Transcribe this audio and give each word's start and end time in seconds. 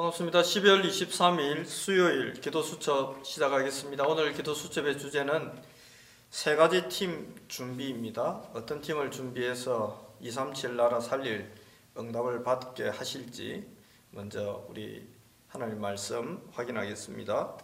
반갑습니다. 0.00 0.40
12월 0.40 0.82
23일 0.82 1.66
수요일 1.66 2.32
기도 2.32 2.62
수첩 2.62 3.26
시작하겠습니다. 3.26 4.06
오늘 4.06 4.32
기도 4.32 4.54
수첩의 4.54 4.98
주제는 4.98 5.52
세 6.30 6.56
가지 6.56 6.88
팀 6.88 7.34
준비입니다. 7.48 8.42
어떤 8.54 8.80
팀을 8.80 9.10
준비해서 9.10 10.14
237 10.20 10.76
나라 10.76 11.00
살릴 11.00 11.52
응답을 11.98 12.42
받게 12.44 12.88
하실지 12.88 13.66
먼저 14.12 14.64
우리 14.70 15.06
하나님 15.48 15.80
말씀 15.82 16.48
확인하겠습니다. 16.52 17.58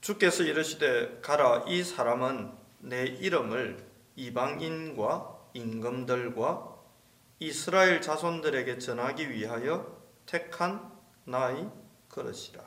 주께서 0.00 0.42
이르시되 0.42 1.20
가라 1.22 1.64
이 1.68 1.84
사람은 1.84 2.50
내 2.80 3.04
이름을 3.04 3.86
이방인과 4.16 5.38
임금들과 5.54 6.76
이스라엘 7.38 8.00
자손들에게 8.00 8.78
전하기 8.78 9.30
위하여 9.30 9.96
택한 10.26 10.95
나의 11.26 11.68
그릇이라. 12.08 12.64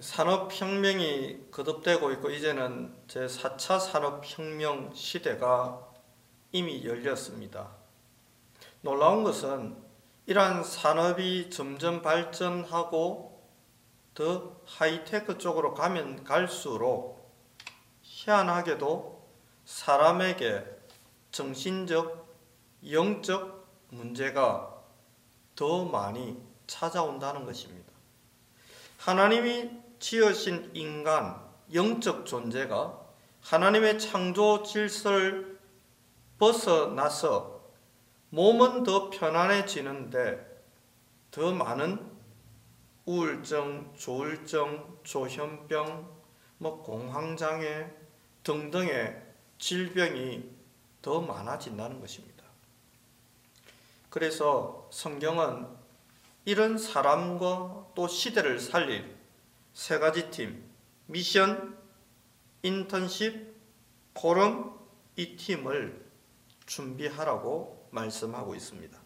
산업혁명이 0.00 1.50
거듭되고 1.50 2.10
있고 2.12 2.30
이제는 2.30 2.96
제4차 3.06 3.78
산업혁명 3.78 4.94
시대가 4.94 5.86
이미 6.52 6.84
열렸습니다. 6.84 7.70
놀라운 8.80 9.24
것은 9.24 9.76
이러한 10.26 10.64
산업이 10.64 11.50
점점 11.50 12.00
발전하고 12.00 13.42
더 14.14 14.56
하이테크 14.64 15.36
쪽으로 15.36 15.74
가면 15.74 16.24
갈수록 16.24 17.30
희한하게도 18.02 19.22
사람에게 19.66 20.64
정신적, 21.30 22.26
영적 22.90 23.66
문제가 23.90 24.73
더 25.56 25.84
많이 25.84 26.36
찾아온다는 26.66 27.44
것입니다. 27.44 27.92
하나님이 28.98 29.70
지으신 29.98 30.70
인간, 30.74 31.40
영적 31.72 32.26
존재가 32.26 33.00
하나님의 33.42 33.98
창조 33.98 34.62
질서를 34.62 35.58
벗어나서 36.38 37.62
몸은 38.30 38.82
더 38.82 39.10
편안해지는데 39.10 40.62
더 41.30 41.52
많은 41.52 42.14
우울증, 43.06 43.92
조울증, 43.96 44.98
조현병, 45.04 46.14
뭐 46.58 46.82
공황장애 46.82 47.86
등등의 48.42 49.22
질병이 49.58 50.50
더 51.02 51.20
많아진다는 51.20 52.00
것입니다. 52.00 52.33
그래서 54.14 54.88
성경은 54.92 55.66
이런 56.44 56.78
사람과 56.78 57.88
또 57.96 58.06
시대를 58.06 58.60
살릴 58.60 59.12
세 59.72 59.98
가지 59.98 60.30
팀, 60.30 60.70
미션, 61.06 61.76
인턴십, 62.62 63.56
포럼 64.14 64.78
이 65.16 65.34
팀을 65.34 66.08
준비하라고 66.64 67.88
말씀하고 67.90 68.54
있습니다. 68.54 68.96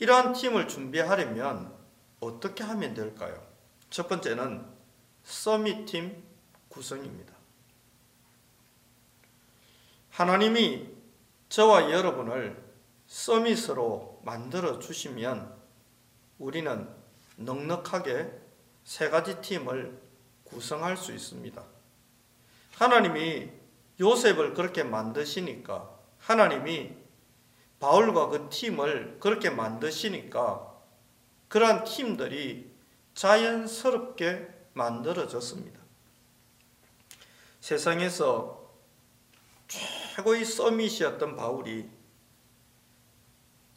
이러한 0.00 0.34
팀을 0.34 0.68
준비하려면 0.68 1.74
어떻게 2.20 2.62
하면 2.62 2.92
될까요? 2.92 3.42
첫 3.88 4.06
번째는 4.06 4.66
서밋팀 5.22 6.22
구성입니다. 6.68 7.32
하나님이 10.10 10.90
저와 11.48 11.90
여러분을 11.90 12.62
서밋으로 13.14 14.20
만들어 14.24 14.80
주시면 14.80 15.54
우리는 16.40 16.88
넉넉하게 17.36 18.28
세 18.82 19.08
가지 19.08 19.40
팀을 19.40 20.02
구성할 20.42 20.96
수 20.96 21.12
있습니다. 21.12 21.62
하나님이 22.74 23.52
요셉을 24.00 24.54
그렇게 24.54 24.82
만드시니까 24.82 25.96
하나님이 26.18 26.92
바울과 27.78 28.30
그 28.30 28.48
팀을 28.50 29.18
그렇게 29.20 29.48
만드시니까 29.48 30.74
그러한 31.46 31.84
팀들이 31.84 32.68
자연스럽게 33.14 34.48
만들어졌습니다. 34.72 35.78
세상에서 37.60 38.74
최고의 39.68 40.44
서밋이었던 40.44 41.36
바울이 41.36 41.88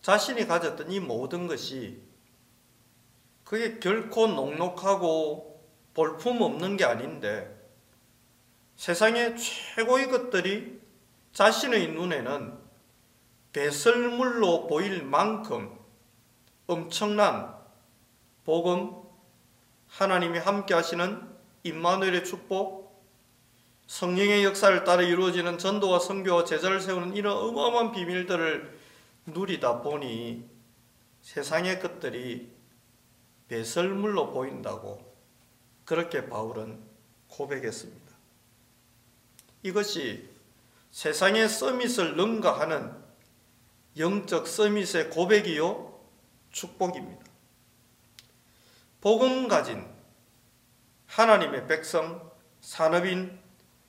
자신이 0.07 0.47
가졌던 0.47 0.89
이 0.89 1.01
모든 1.01 1.47
것이 1.47 2.01
그게 3.43 3.77
결코 3.77 4.25
녹록하고 4.27 5.61
볼품 5.93 6.41
없는 6.41 6.77
게 6.77 6.85
아닌데 6.85 7.53
세상의 8.77 9.35
최고의 9.35 10.09
것들이 10.09 10.79
자신의 11.33 11.89
눈에는 11.91 12.57
배설물로 13.51 14.67
보일 14.67 15.03
만큼 15.03 15.77
엄청난 16.67 17.53
복음, 18.45 18.93
하나님이 19.89 20.39
함께 20.39 20.73
하시는 20.73 21.21
임마누엘의 21.63 22.23
축복, 22.23 23.03
성령의 23.87 24.45
역사를 24.45 24.85
따라 24.85 25.01
이루어지는 25.01 25.57
전도와 25.57 25.99
선교와 25.99 26.45
제자를 26.45 26.79
세우는 26.79 27.17
이런 27.17 27.35
어마어마한 27.35 27.91
비밀들을 27.91 28.76
누리다 29.27 29.81
보니 29.81 30.49
세상의 31.21 31.79
것들이 31.79 32.49
배설물로 33.47 34.31
보인다고 34.31 35.15
그렇게 35.85 36.27
바울은 36.27 36.81
고백했습니다. 37.27 38.07
이것이 39.63 40.29
세상의 40.91 41.49
서밋을 41.49 42.15
능가하는 42.15 42.93
영적 43.97 44.47
서밋의 44.47 45.09
고백이요 45.09 45.99
축복입니다. 46.51 47.25
복음 49.01 49.47
가진 49.47 49.85
하나님의 51.07 51.67
백성, 51.67 52.31
산업인, 52.61 53.39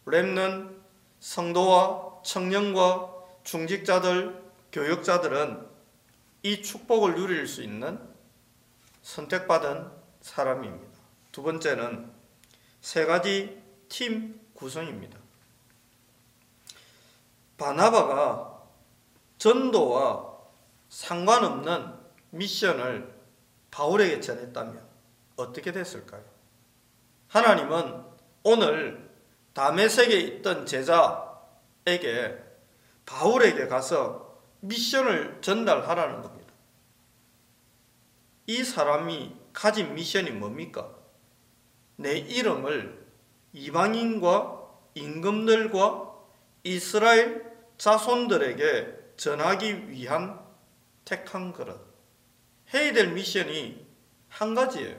렘넌, 0.07 0.83
성도와 1.21 2.23
청년과 2.25 3.15
중직자들, 3.45 4.48
교역자들은 4.73 5.67
이 6.43 6.63
축복을 6.63 7.15
누릴 7.15 7.47
수 7.47 7.63
있는 7.63 8.01
선택받은 9.03 9.91
사람입니다. 10.21 10.99
두 11.33 11.43
번째는 11.43 12.11
세 12.81 13.07
가지 13.07 13.63
팀 13.89 14.41
구성입니다. 14.55 15.19
바나바가 17.57 18.63
전도와 19.39 20.37
상관없는 20.89 21.95
미션을 22.31 23.15
바울에게 23.71 24.21
전했다면 24.21 24.83
어떻게 25.37 25.73
됐을까요? 25.73 26.23
하나님은 27.29 28.05
오늘 28.43 29.09
다메섹에 29.55 30.15
있던 30.19 30.67
제자에게 30.67 32.39
바울에게 33.07 33.67
가서 33.67 34.28
미션을 34.61 35.39
전달하라는 35.41 36.23
겁니다. 36.23 36.53
이 38.47 38.65
사람이 38.65 39.35
가진 39.53 39.95
미션이 39.95 40.31
뭡니까? 40.31 40.95
내 41.97 42.17
이름을 42.17 43.07
이방인과 43.53 44.69
임금들과 44.95 46.15
이스라엘 46.65 47.45
자손들에게 47.77 48.99
전하기 49.17 49.91
위한 49.91 50.41
택한 51.05 51.53
그릇. 51.53 51.81
해야 52.73 52.93
될 52.93 53.13
미션이 53.13 53.87
한 54.29 54.55
가지예요. 54.55 54.97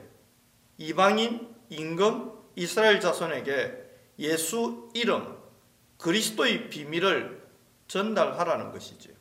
이방인, 0.77 1.55
임금, 1.69 2.31
이스라엘 2.55 2.99
자손에게 2.99 3.89
예수 4.19 4.89
이름, 4.93 5.37
그리스도의 5.97 6.69
비밀을 6.69 7.47
전달하라는 7.87 8.71
것이죠. 8.71 9.18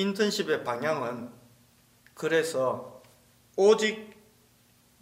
인턴십의 0.00 0.64
방향은 0.64 1.30
그래서 2.14 3.02
오직 3.54 4.16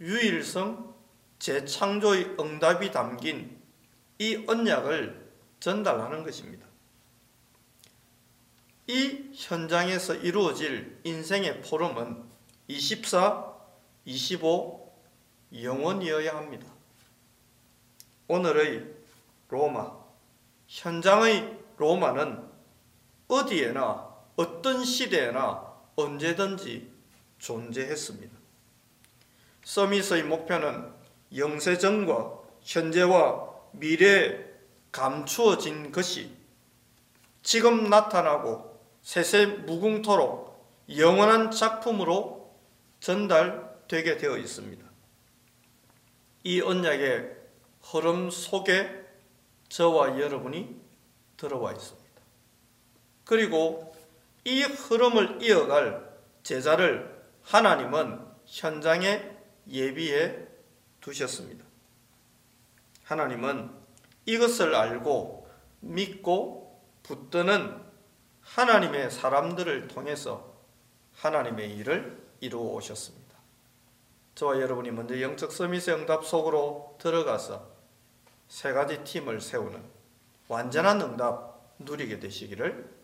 유일성 0.00 0.92
재창조의 1.38 2.34
응답이 2.40 2.90
담긴 2.90 3.62
이 4.18 4.44
언약을 4.48 5.30
전달하는 5.60 6.24
것입니다. 6.24 6.66
이 8.88 9.30
현장에서 9.34 10.16
이루어질 10.16 10.98
인생의 11.04 11.62
포럼은 11.62 12.24
24, 12.66 13.54
25, 14.04 14.92
영원이어야 15.62 16.34
합니다. 16.34 16.66
오늘의 18.26 18.96
로마, 19.48 19.96
현장의 20.66 21.56
로마는 21.76 22.48
어디에나 23.28 24.07
어떤 24.38 24.84
시대에나 24.84 25.74
언제든지 25.96 26.88
존재했습니다. 27.40 28.38
서밋의 29.64 30.22
목표는 30.22 30.92
영세전과 31.36 32.38
현재와 32.62 33.48
미래에 33.72 34.44
감추어진 34.92 35.90
것이 35.90 36.36
지금 37.42 37.90
나타나고 37.90 38.80
세세 39.02 39.46
무궁토록 39.46 40.56
영원한 40.96 41.50
작품으로 41.50 42.54
전달되게 43.00 44.18
되어 44.18 44.38
있습니다. 44.38 44.84
이 46.44 46.60
언약의 46.60 47.36
흐름 47.82 48.30
속에 48.30 49.04
저와 49.68 50.20
여러분이 50.20 50.80
들어와 51.36 51.72
있습니다. 51.72 52.08
그리고 53.24 53.97
이 54.44 54.62
흐름을 54.62 55.42
이어갈 55.42 56.08
제자를 56.42 57.22
하나님은 57.42 58.20
현장에 58.46 59.36
예비해 59.68 60.36
두셨습니다. 61.00 61.64
하나님은 63.04 63.70
이것을 64.26 64.74
알고 64.74 65.48
믿고 65.80 66.82
붙드는 67.02 67.82
하나님의 68.42 69.10
사람들을 69.10 69.88
통해서 69.88 70.54
하나님의 71.14 71.76
일을 71.76 72.22
이루어 72.40 72.74
오셨습니다. 72.74 73.36
저와 74.34 74.60
여러분이 74.60 74.90
먼저 74.90 75.20
영적 75.20 75.52
서밋의 75.52 75.94
응답 75.94 76.24
속으로 76.24 76.96
들어가서 77.00 77.68
세 78.48 78.72
가지 78.72 79.02
팀을 79.04 79.40
세우는 79.40 79.82
완전한 80.48 81.00
응답 81.00 81.74
누리게 81.78 82.20
되시기를 82.20 82.97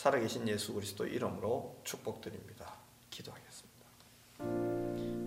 살아계신 0.00 0.48
예수 0.48 0.72
그리스도 0.72 1.06
이름으로 1.06 1.76
축복드립니다. 1.84 2.72
기도하겠습니다. 3.10 3.86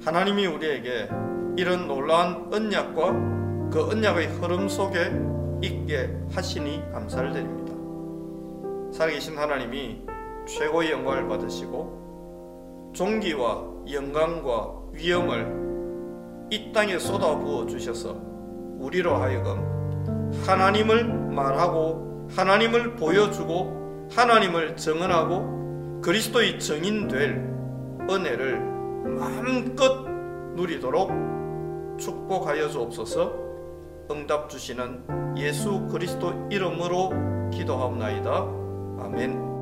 하나님이 0.03 0.47
우리에게 0.47 1.09
이런 1.57 1.87
놀라운 1.87 2.51
언약과 2.51 3.69
그 3.69 3.91
언약의 3.91 4.29
흐름 4.29 4.67
속에 4.67 5.11
있게 5.61 6.17
하시니 6.31 6.91
감사를 6.91 7.33
드립니다. 7.33 7.71
살아계신 8.91 9.37
하나님이 9.37 10.01
최고의 10.47 10.89
영광을 10.89 11.27
받으시고 11.27 12.91
종기와 12.95 13.63
영광과 13.91 14.73
위엄을 14.91 16.47
이 16.49 16.71
땅에 16.73 16.97
쏟아 16.97 17.37
부어 17.37 17.67
주셔서 17.67 18.19
우리로 18.79 19.17
하여금 19.17 20.31
하나님을 20.47 21.03
말하고 21.05 22.27
하나님을 22.31 22.95
보여주고 22.95 23.82
하나님을 24.15 24.75
증언하고 24.75 26.01
그리스도의 26.01 26.59
증인 26.59 27.07
될 27.07 27.35
은혜를 28.09 28.59
마음껏 29.17 30.05
누리도록 30.55 31.09
축복하여 31.99 32.69
주옵소서 32.69 33.43
응답 34.11 34.49
주시는 34.49 35.35
예수 35.37 35.87
그리스도 35.87 36.47
이름으로 36.51 37.49
기도하옵나이다. 37.51 38.31
아멘. 38.99 39.52